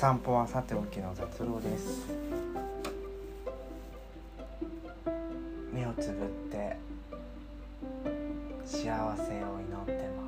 [0.00, 2.06] 散歩はさておきの雑郎です。
[5.74, 6.78] 目をつぶって
[8.64, 10.22] 幸せを祈ってま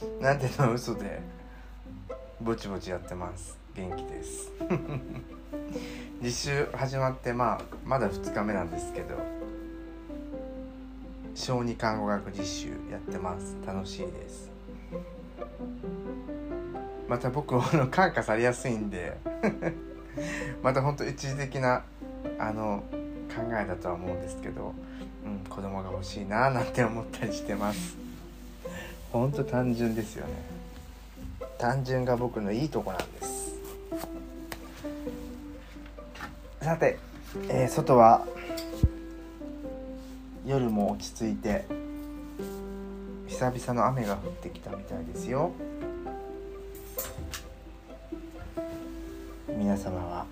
[0.00, 0.22] す。
[0.22, 1.20] なんての嘘で
[2.40, 3.58] ぼちぼちやってます。
[3.74, 4.50] 元気です。
[6.22, 9.16] 実習始まってまあまだ2日目なんですけど
[11.34, 13.54] 小児看護学実習やってます。
[13.66, 14.56] 楽しいです。
[17.08, 19.16] また僕あの感化されやすいんで
[20.62, 21.82] またほんと一時的な
[22.38, 22.82] あの
[23.34, 24.74] 考えだとは思うんですけど、
[25.24, 27.96] うん、子供が欲しいななんて思ったりしてます。
[29.12, 30.32] ほんと単純ですよね。
[31.58, 33.54] 単純が僕のいいとこなんです。
[36.60, 36.98] さて、
[37.48, 38.26] えー、外は
[40.46, 41.64] 夜も落ち着いて
[43.38, 45.52] 久々の雨が降ってきたみたいですよ。
[49.56, 50.26] 皆様は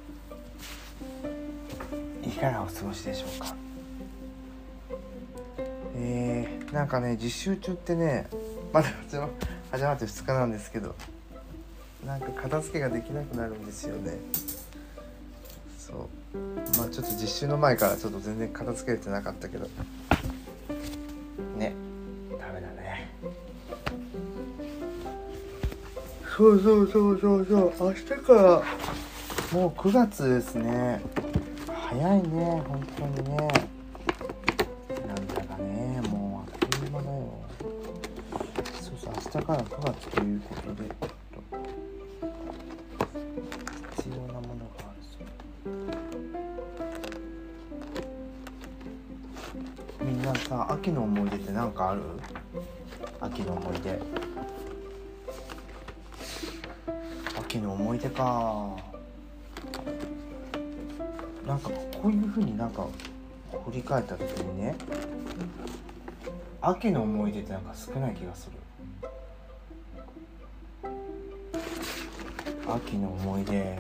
[2.25, 3.55] いかがお過ごしでしょうか？
[5.95, 8.27] えー、なんかね実習中ってね
[8.73, 9.27] まだ始ま
[9.95, 10.97] って2日なんですけど
[12.05, 14.19] なんか片付けができなくなるんですよね。
[15.79, 16.39] そう。
[16.77, 19.69] まあちょっと実習の前からちょっと全然片付けれてなかったけど。
[26.37, 27.47] そうそうそうそう
[27.79, 27.89] そう。
[27.89, 28.63] 明日から
[29.59, 31.01] もう9月ですね。
[31.73, 33.37] 早いね本当にね。
[35.07, 37.15] なんだかねもうあっという間だよ。
[38.83, 40.91] そうそう明日から9月ということで
[43.97, 45.19] 必要なものがあるそ
[50.03, 50.05] う。
[50.05, 52.03] みんなさ秋の思い出って何かある？
[53.23, 53.99] 秋の思い出。
[57.57, 58.77] 秋の思い出か。
[61.47, 62.87] なんかこういうふうになんか
[63.65, 64.75] 振り返った時にね
[66.61, 68.59] 秋の思い出ってなんか少ない気がする。
[72.69, 73.79] 秋の思い出。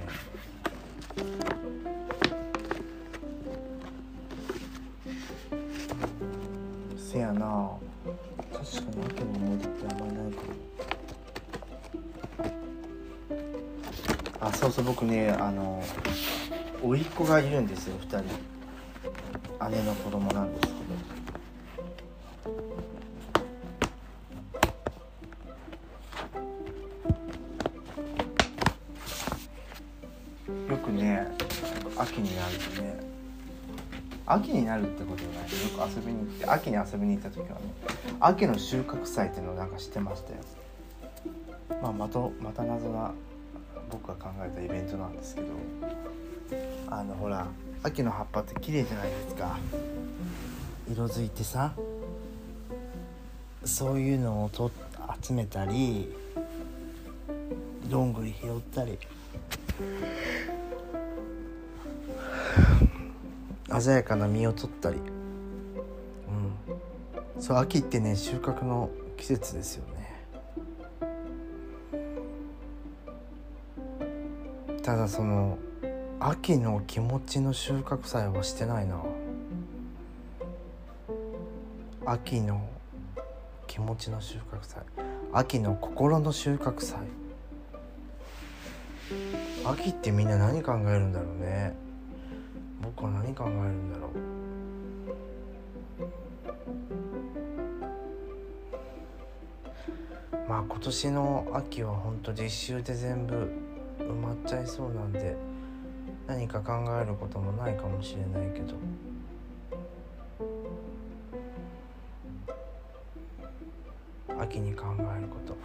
[6.96, 7.72] せやな。
[8.52, 10.65] 確かに秋の思い出ってあんまりないかも。
[14.66, 15.80] そうそう僕ねあの
[16.82, 18.24] 甥っ子がいるんですよ2人。
[19.70, 20.76] 姉の子供なんですけど。
[30.74, 31.28] よくね
[31.96, 32.98] 秋になるとね
[34.26, 35.48] 秋になるってことないよ
[35.78, 37.66] く遊びに行って秋に遊びに行った時はね
[38.18, 40.38] 秋の収穫祭っていうのをなんか知ってましたよ。
[41.80, 43.14] まあまたまた謎な
[43.90, 45.48] 僕が考えたイベントなんですけど
[46.88, 47.46] あのほら
[47.82, 49.58] 秋の葉っぱって綺麗じゃないですか。
[50.90, 51.72] 色づいてさ
[53.64, 54.70] そういうのをと
[55.20, 56.08] 集めたり
[57.88, 58.98] どんぐり拾ったり。
[63.80, 64.96] 鮮やかな実を取ったり。
[64.96, 67.42] うん。
[67.42, 70.05] そう秋ってね収穫の季節ですよね。
[74.86, 75.58] ただその
[76.20, 79.02] 秋の気持ちの収穫祭はしてないな。
[82.04, 82.68] 秋の
[83.66, 84.84] 気持ちの収穫祭。
[85.32, 87.00] 秋の心の収穫祭。
[89.64, 91.74] 秋ってみんな何考えるんだろうね。
[92.80, 94.10] 僕は何考えるんだろう。
[100.48, 103.65] まあ今年の秋はほんと実習で全部
[104.08, 105.36] 埋まっちゃいそうなんで
[106.26, 108.74] 何か考えることもないかもしれないけど。
[114.38, 115.56] 秋に考えること。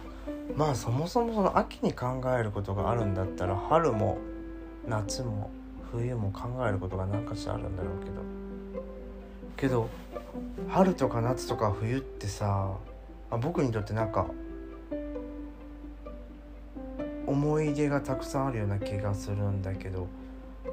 [0.56, 4.18] まあそもそもその秋に考えることがあるんだったら春も
[4.86, 5.50] 夏も
[5.90, 8.12] 冬も考えることが何かしらあるんだろうけど。
[9.56, 9.88] けど
[10.68, 12.76] 春とか夏とか冬ってさ
[13.30, 14.26] あ僕にとってなんか
[17.32, 20.06] 思い出がたくさんあるような気がするんだけど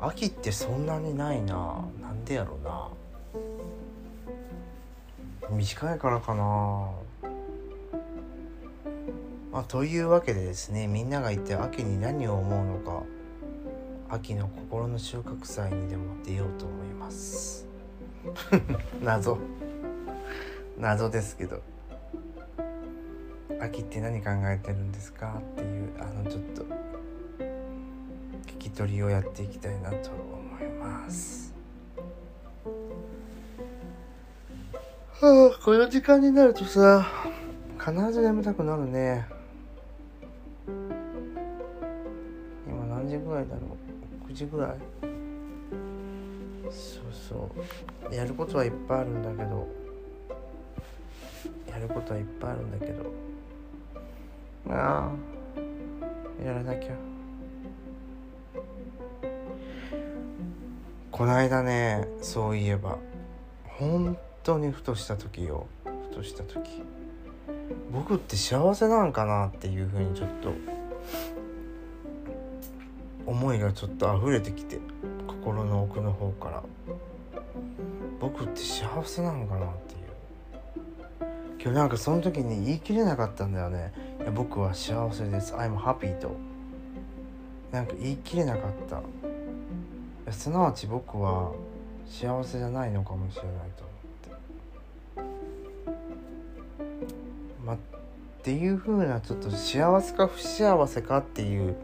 [0.01, 1.83] 秋ってそんなにないな。
[2.01, 2.89] なんでやろうな。
[5.49, 6.91] 短いからかな。
[9.51, 13.03] まあというわけでですねみんなが言って秋に何を思うのか
[14.09, 17.65] 秋の心の収穫祭にでも出ようと思います。
[19.01, 19.37] 謎。
[20.77, 21.61] 謎ですけど。
[23.59, 25.41] 秋って何考えてるんですか？
[25.99, 26.63] あのちょっと
[28.47, 31.53] 聞き取りをやっていきたいなと思います。
[35.21, 37.05] はあこの時間になるとさ
[37.77, 39.27] 必ず眠たくなるね。
[42.67, 43.61] 今何時ぐらいだろ
[44.27, 44.77] う？9時ぐらい。
[46.71, 47.51] そうそ
[48.09, 48.15] う。
[48.15, 49.67] やることはいっぱいあるんだけど。
[51.67, 53.11] やることはいっぱいあるんだけど。
[54.69, 55.38] ああ
[56.45, 56.91] やらなきゃ。
[61.11, 62.97] こないだねそういえば
[63.65, 65.67] 本当にふとした時よ。
[66.09, 66.83] ふとした時。
[67.91, 70.53] 僕って幸せなんかなっていうふうにちょっと
[73.25, 74.79] 思いがちょっと溢れてきて
[75.27, 76.63] 心の奥の方から。
[78.19, 79.99] 僕って幸せなのかなっていう。
[81.61, 83.93] 今日なんかその時に言い切れなかったんだよね。
[84.35, 85.53] 僕は幸せです。
[85.53, 86.35] I'm happy と。
[87.71, 90.31] なんか言い切れなかった。
[90.31, 91.51] すなわち僕は
[92.07, 93.83] 幸せじゃないのかもしれないと
[95.17, 95.39] 思って。
[97.65, 97.77] まっ
[98.43, 101.75] ていうふうなちょっと幸せか不幸せかっていう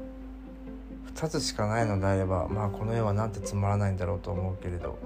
[1.13, 4.97] 2つしかないのであればまあこの世はなんてつまらないんだろうと思うけれど、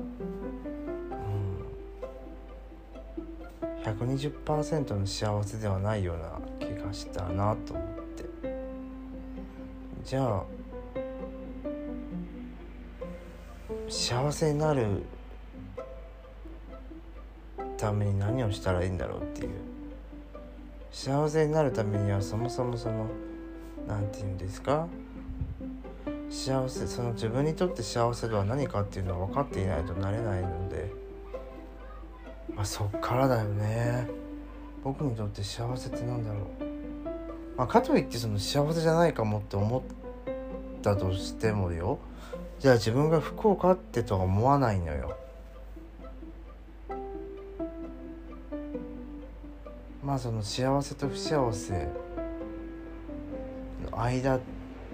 [3.75, 6.39] うん、120%の幸せではないような
[6.89, 8.25] 気がしたなと思って。
[10.03, 10.43] じゃあ
[13.87, 15.03] 幸せになる
[17.77, 19.51] ために何をしたらいいんだろうっていう。
[20.91, 23.07] 幸せになるためにはそもそもその
[23.87, 24.87] 何て言うんですか？
[26.29, 30.91] 幸せその自分にとって幸せとは何かっていうのは分かっていないとなれないので。
[32.55, 34.07] まあそっからだよね。
[34.83, 36.68] 僕にとって幸せってなんだろう？
[37.59, 39.81] まあかといってその幸せじゃないかもって思っ
[40.81, 41.99] たとしてもよ。
[42.57, 45.17] じゃあ自分が不幸かってとは思わないのよ。
[50.01, 51.89] まあその幸せと不幸せ
[53.91, 54.39] の間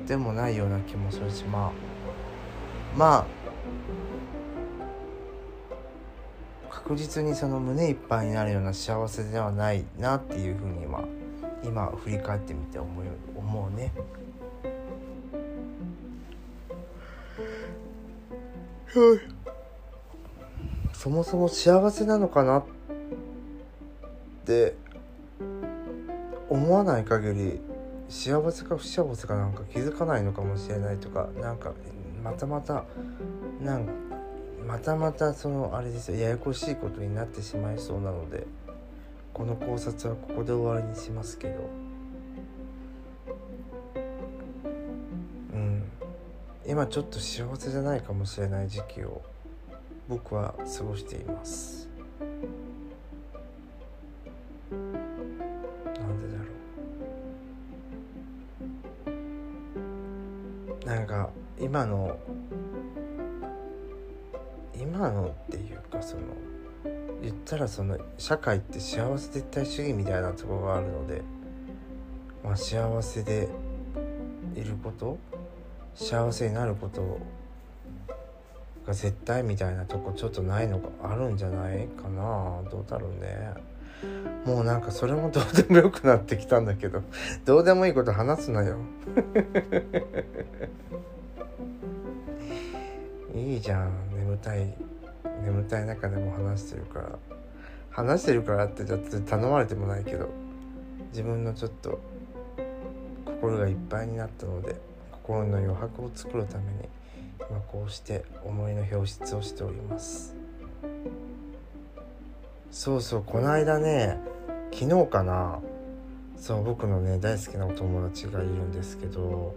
[0.07, 1.71] でもないような気もするしまあ
[2.97, 3.27] ま
[6.68, 11.03] あ確実にその胸いっぱいになるような幸せではないなっていうふうに今
[11.65, 13.91] 今振り返ってみて思う思うね。
[20.94, 22.63] そもそも幸せなのかなっ
[24.45, 24.75] て
[26.50, 27.59] 思わない限り
[28.07, 31.73] 幸せか不幸せかなんか気づかないのかもしれないとかなんか
[32.23, 32.85] またまた
[33.61, 33.89] なん
[34.65, 38.47] またまたそのあれですよややこしいことになってしまいそうなので
[39.35, 41.69] この考察はここで終わりにしますけど。
[45.53, 45.83] うん。
[46.65, 49.21] 今ちょっと幸せじゃないかもしれない時期を
[50.07, 51.89] 僕は過ごしています。
[54.71, 56.45] なんでだろ
[60.85, 60.85] う。
[60.85, 61.29] なんか
[61.59, 62.17] 今の
[64.73, 66.23] 今のっていうかその
[67.22, 71.22] 言ったらその社会って幸せ絶対主義みたいなところがあるので、
[72.44, 73.50] まあ、幸せで
[74.56, 75.18] いること
[75.95, 77.19] 幸せになること
[78.86, 82.62] が絶対みたいなとこちょっとないのがあるんじゃないかな。
[82.69, 83.54] どうだろうね。
[84.45, 87.02] もうなんかそれもどうでもよくなってきたんだけど
[87.45, 88.78] どうでもいいこと話すなよ。
[93.34, 93.90] いいじゃん。
[94.16, 94.84] 眠たい。
[95.45, 97.19] 眠たい中でも話してるから
[97.92, 100.30] 話してるからってちょっと頼まれてもないけど
[101.11, 101.99] 自分のちょっと
[103.25, 104.75] 心がいっぱいになったので
[105.11, 106.90] 心の余白を作るために
[107.40, 110.35] 今こうして思いの表出をしております。
[112.75, 114.19] そうそうこの間ね
[114.73, 115.59] 昨日かな
[116.35, 119.56] そう僕のね大好きなお友達がいるんですけど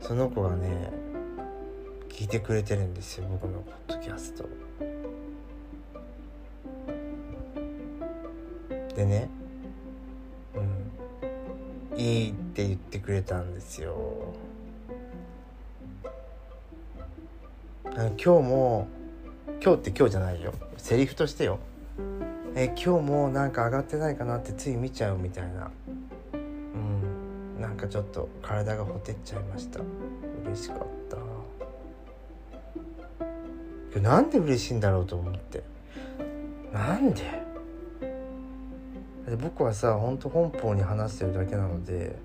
[0.00, 0.90] その子がね
[2.08, 4.48] 聞いてくれてるんですよ僕のポッドキャスト
[8.98, 9.30] でね
[10.56, 13.94] うんいいって言ってくれたんですよ。
[17.94, 18.88] 今日も
[19.62, 20.52] 今日って今日じゃないよ。
[20.76, 21.60] セリフとしてよ。
[22.56, 25.70] え今日もなんか上がってないかなってつい見ちゃうみたいな。
[26.34, 29.78] うんなんかちょっと体がほてっちゃいました。
[30.44, 30.78] 嬉しかっ
[33.92, 34.00] た。
[34.00, 35.62] なんで嬉しいんだろうと思って。
[36.72, 37.37] なんで？
[39.28, 42.16] で僕はさほんと本邦に話してるだけなので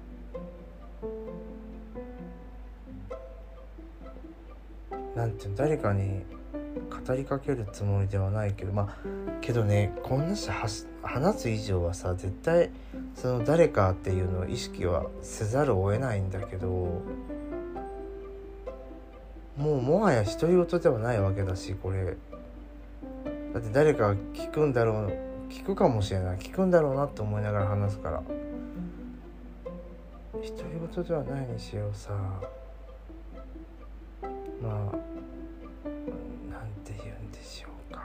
[5.15, 6.23] なんていうの誰かに
[7.05, 8.95] 語りかけるつもりではないけどまあ
[9.41, 12.69] けどねこんなし話す以上はさ絶対
[13.15, 16.67] その誰かっていうのを意識はせざるを得ないんだけど
[19.57, 22.17] もうもはや独り言ではないわけだしこれ。
[23.53, 26.37] だって誰かが聞くんだろう聞くかもしれない。
[26.39, 28.23] 聞くんだろうなって思いながら話すから。
[30.33, 30.47] 独り
[30.93, 32.11] 言ではないにしようさ。
[34.59, 34.71] まあ
[36.51, 38.01] なんて言うんでしょうか。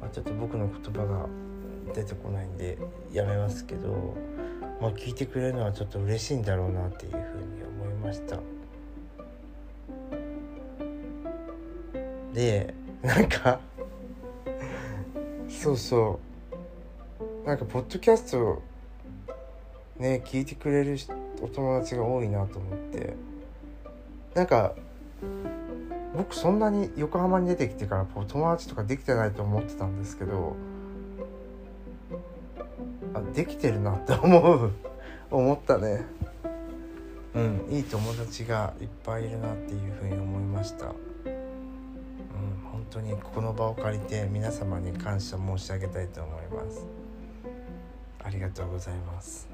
[0.00, 1.26] まあちょっと僕の言葉が
[1.94, 2.76] 出てこないんで
[3.10, 4.14] やめますけど。
[4.80, 8.38] まあ聞いてくれるのはちょっと嬉しいんだろうなっていうふうに思いました。
[12.32, 13.60] でなんか
[15.48, 16.20] そうそ
[17.44, 17.46] う。
[17.46, 18.62] なんかポッドキャスト
[19.98, 20.96] ね聞いてくれる
[21.40, 23.14] お友達が多いなと思って。
[24.34, 24.74] なんか
[26.16, 30.56] 僕そんなに横浜に出てきてから友達とかできてないと思ってたんですけど
[33.14, 34.72] あできてるなって思う
[35.30, 36.04] 思ったね。
[37.34, 40.94] うんいい友達がいっぱいいるなっていうふうに思いました。
[42.90, 46.86] 当にこの場を借りて皆様に感謝申し上げたいと思います。
[48.24, 49.48] ありがとうございます。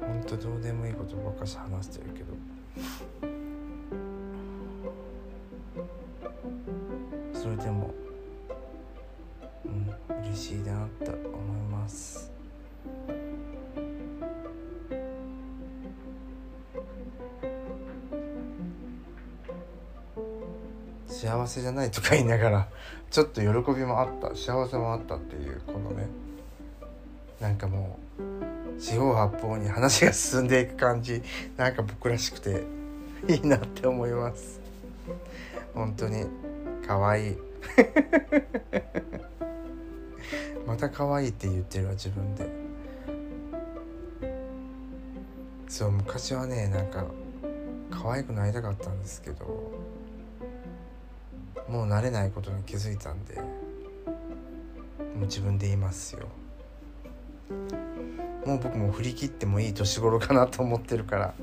[0.00, 2.61] 本当どうでもいいことばっかし話してるけど。
[21.52, 22.68] せじゃないとか言いながら
[23.10, 26.06] ちょっと喜びもあった幸せもあったっていうこのね
[27.40, 31.22] なんかもう四方八方に話が進んでいく感じ
[31.56, 32.64] なんか僕らしくて
[33.28, 34.60] いいなって思います。
[35.74, 36.26] 本当に
[36.86, 37.36] 可愛い。
[40.66, 42.48] また可愛いって言ってるわ自分で。
[45.68, 47.06] そう昔はねなんか
[47.90, 49.72] 可愛くなりたかったんですけど
[51.68, 53.44] もう慣れないことに気づいたんでも
[55.22, 56.26] う自分で言いますよ。
[58.46, 61.34] もう僕も振り切ってもいい年頃かなと思ってるから。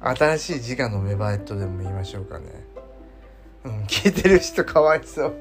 [0.14, 2.46] 新しい自我の芽生えとでも言いましょうかね。
[3.64, 5.34] うん聞いてる人かわいそう。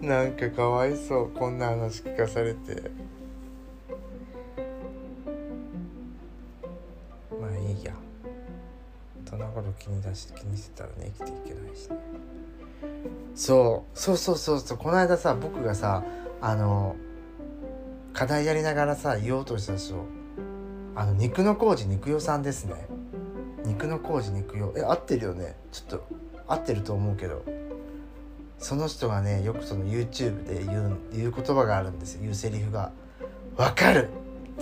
[0.00, 1.30] なんかかわいそう。
[1.30, 2.90] こんな話聞かされて。
[9.84, 11.96] 気に出し気にしてたらね生きていけないしね。
[13.34, 16.02] そうそうそうそうそうこの間さ僕がさ
[16.40, 16.96] あの
[18.12, 20.06] 課題やりながらさ言おうとしたでしょ
[20.94, 22.86] あの肉の工事肉代さんですね。
[23.64, 24.72] 肉の工事肉代。
[24.76, 25.56] え合ってるよね。
[25.72, 26.06] ちょっと
[26.46, 27.42] 合ってると思うけど。
[28.58, 32.22] その人がねよくその YouTube で言う言う言葉があるんですよ。
[32.22, 32.92] 言うセリフが
[33.58, 34.08] 「わかる!」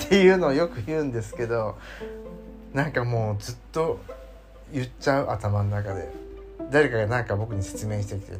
[0.02, 1.76] っていうのをよく言うんですけど
[2.72, 4.00] なんかもうずっと
[4.72, 6.08] 言っちゃう頭の中で
[6.70, 8.38] 誰かが何か僕に説明してきて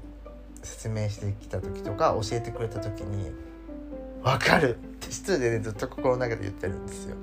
[0.62, 3.30] 説明してきた時とか教えてくれた時に
[4.24, 7.16] 「分かる!」って一人でねずっと心の中で言ってるんですよ。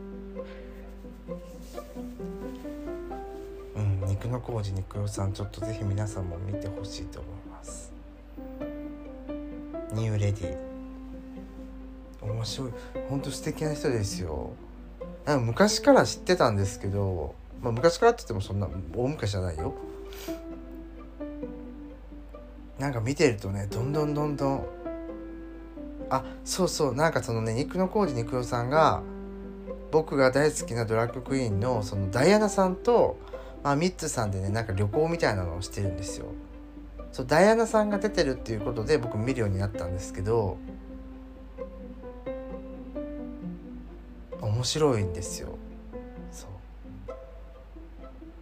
[3.76, 7.92] うん、肉の工事肉代さんちょっとぜひ皆さんも見てほしいと思います。
[9.94, 10.58] ニューレディ
[12.22, 12.72] 面白い
[13.10, 14.52] 本当素敵な人ですよ。
[15.26, 19.74] か昔から知ってたんですけどまあ、昔からって言ってもそんな大昔じゃないよ。
[22.78, 24.66] なんか見てるとねどんどんどんどん。
[26.10, 26.96] あそうそう。
[26.96, 29.02] なんかそのね肉の工事肉代さんが
[29.92, 33.18] 僕が大好きなドラッグクイーンのそのダイアナさんと、
[33.64, 36.28] まあ、ミッツさんでねなんか旅行みたいなのをしてるんですよ。
[37.12, 40.58] そうダイアナさんが出てるっていうことで僕見るようになったんですけど
[44.42, 45.59] 面白いんですよ。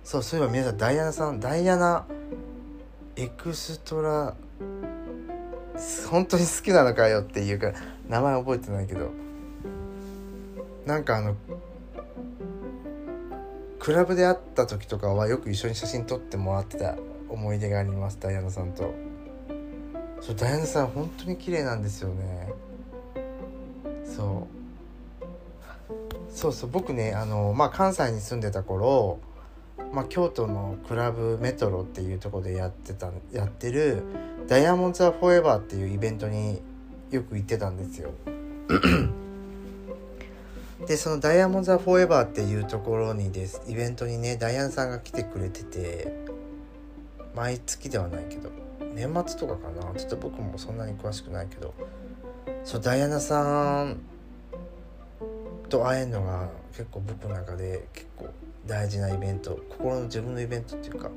[0.07, 2.05] そうそういえば皆さんダイアナさんダイアナ
[3.17, 4.37] エクストラ
[6.09, 7.73] 本当に好きなのかよっていうか
[8.07, 9.11] 名前覚えてないけど。
[10.85, 11.35] なんかあの
[13.79, 16.95] クラブで会った時とかはよく一緒に写真撮ってもらってた
[17.27, 18.93] 思い出がありますダイアナさんと。
[20.21, 22.53] そうダイアナさん本当に綺麗なんですよね。
[24.05, 26.33] そう。
[26.33, 29.19] そうそう僕ねあの、まあ、関西に住んでた頃、
[29.93, 34.03] まあ、京都のクラブメトロっていうとこでやってたやってる
[34.47, 36.61] 「ダイヤモンド・ザ・フォーエバー」っていうイベントに
[37.09, 38.11] よく行ってたんですよ。
[40.87, 46.13] でその「ダイヤモンド・ザ・フォーエバー」っていうところにですイベントにねダイアンさんが来てくれてて
[47.35, 48.49] 毎月ではないけど
[48.93, 49.99] 年末とかかな？
[49.99, 51.73] ちょっと僕もそんなに詳しくないけど
[52.63, 53.97] そうダイアナさん
[55.69, 58.29] と会えるのが結構僕の中で結構
[58.67, 61.09] 大事なイベント心の自分のイベントっていうか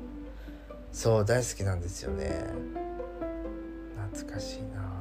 [0.91, 2.45] そう大好きなんですよね。
[4.11, 4.91] 懐かしいな。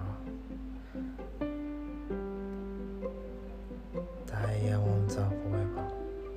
[4.27, 5.91] ダイヤモンド・ザ・フォーエバー。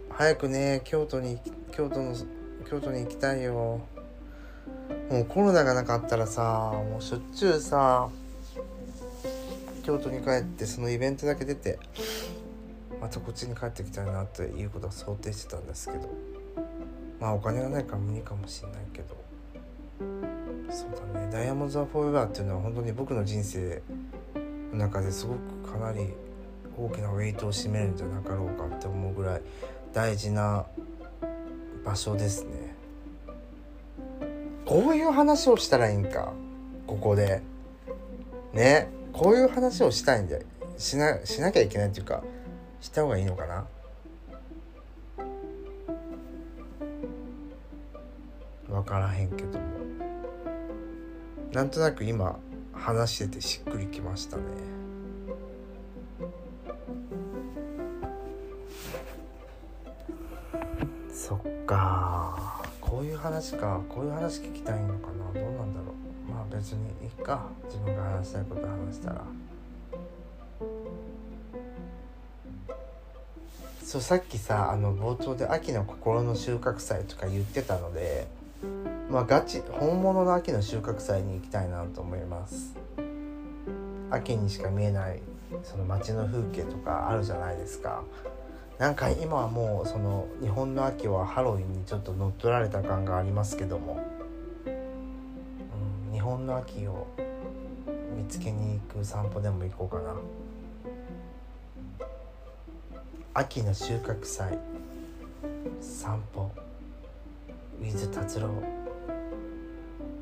[0.09, 1.39] 早くね京都に
[1.71, 2.15] 京都の
[2.69, 3.81] 京都に行きたいよ。
[5.09, 8.09] もうコロナがなかったらさもうしょっちゅうさ
[9.83, 11.77] 京都に帰ってそのイベントだけ出て
[13.03, 16.07] またこっちに帰ってきたいなっていうことは想定してたんですけど。
[17.19, 19.17] まあお金がないから無理かもしれないけど。
[20.71, 23.81] そうだね「ダイヤモンド・ザ・フォーエバー」っていうのは本当に僕の人生
[24.71, 26.13] の中ですごくかなり
[26.77, 29.41] 大きなウェイトを占めるんじゃなかろうかって思うぐらい
[29.91, 30.65] 大事な
[31.83, 32.73] 場所ですね。
[34.65, 36.31] こういう話をしたらいいんか？
[36.87, 37.41] ここで。
[38.53, 38.89] ね？
[39.11, 40.45] こういう話をしたいんで
[40.77, 42.23] しなしなきゃいけないっていうか
[42.83, 43.65] した方がいいのかな？
[48.67, 49.65] 分からへんけども。
[51.53, 52.37] なんとなく今
[52.73, 54.43] 話しててしっくりきましたね。
[61.13, 62.61] そっか。
[62.81, 63.79] こういう話か。
[63.87, 65.31] こういう話聞きたいのかな。
[65.33, 65.93] どうなんだろ
[66.27, 66.31] う。
[66.31, 67.47] まあ別にいいか。
[67.65, 69.23] 自分が話したいこと話したら。
[73.93, 78.25] そうさっきさあの冒頭で秋の心の収穫祭とか言ってたので
[79.07, 82.75] まあガチ本物の秋の収穫祭に行きたいなと思います。
[84.09, 85.19] 秋にしか見えない
[85.63, 88.01] その街の風景とかあるじゃないですか。
[88.79, 94.03] なんか今はもうその日本の秋はハロウィンにちょっと乗っ取られた感がありますけども、
[94.65, 97.05] うん、日本の秋を
[98.17, 100.15] 見つけに行く散歩でも行こうかな。
[103.35, 104.59] 秋の収穫祭。
[105.81, 106.51] 散歩。
[107.81, 108.49] with 達郎。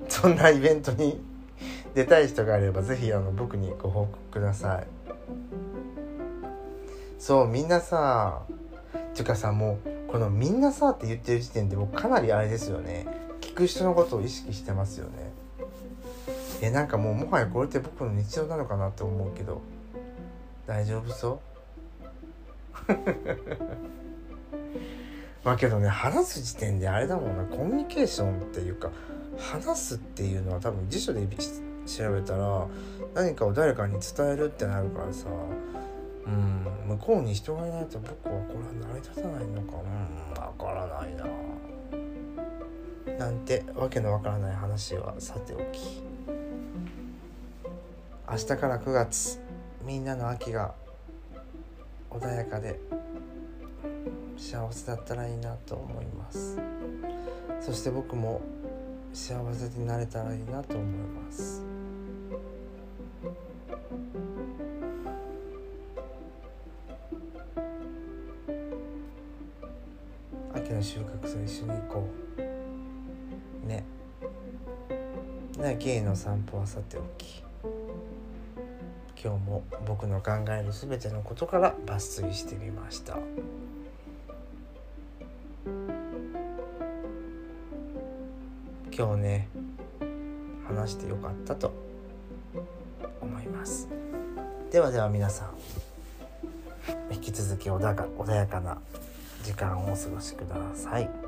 [0.08, 1.22] そんなイベントに
[1.94, 4.88] 出たい人があればぜひあの僕にご報告ください。
[7.20, 8.44] そうみんなさ
[8.96, 13.08] っていうかさもうこの「みんなさ」って言ってる時点で僕かなりあれですよね。
[13.42, 15.12] 聞く人のことを意識してますよね。
[16.62, 19.60] えなんかもうもはやこれって僕の日常なのかなって思うけど。
[20.68, 21.51] 大丈夫そう？
[25.44, 27.44] まあけどね話す時点であれだもんな。
[27.46, 28.92] コミュニケーションっていうか
[29.38, 31.28] 話すっていうのは多分辞書で
[31.86, 32.68] 調べたら
[33.14, 35.28] 何かを誰かに伝えるってなるからさ
[36.26, 39.78] うん向こうに人がいないと僕はこれは成り立たないのか。
[39.78, 41.26] うんわからないな。
[43.18, 46.04] なんてわけのわからない話はさておき。
[48.30, 49.40] 明日から9月
[49.84, 50.74] みんなの秋が
[52.12, 52.80] 穏やかで
[54.38, 56.58] 幸せだったらいいなと思います。
[57.62, 58.42] そして僕も
[59.14, 61.64] 幸せになれたらいいなと思います。
[70.54, 72.08] 秋の収穫祭一緒に行こ
[73.64, 73.68] う。
[73.68, 73.84] ね。
[75.58, 77.51] ね芸の散歩はさておき。
[79.24, 83.20] 今日も僕の考える全てのことから抜粋してみました
[88.92, 89.48] 今日ね
[90.68, 91.72] 話してよかったと
[93.22, 93.88] 思います
[94.72, 95.54] ではでは皆さん
[97.14, 98.80] 引き続き穏やか穏やかな
[99.44, 101.21] 時間をお過ごしください。